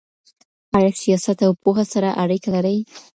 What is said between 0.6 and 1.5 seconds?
ايا سياست